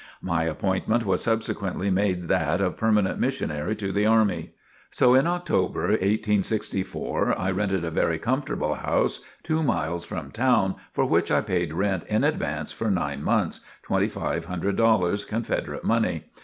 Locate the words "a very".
7.85-8.17